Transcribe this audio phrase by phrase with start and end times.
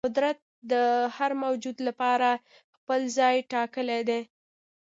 [0.07, 0.37] قدرت
[0.71, 0.73] د
[1.17, 2.29] هر موجود لپاره
[2.75, 4.21] خپل ځای ټاکلی دی.